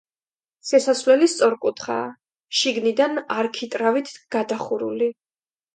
შესასვლელი 0.69 1.27
სწორკუთხაა, 1.33 2.09
შიგნიდან 2.63 3.23
არქიტრავით 3.39 4.15
გადახურული. 4.39 5.17